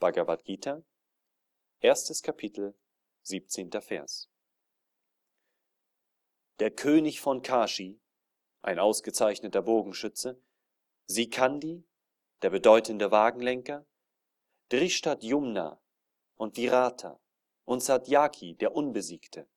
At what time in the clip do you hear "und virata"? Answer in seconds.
16.36-17.20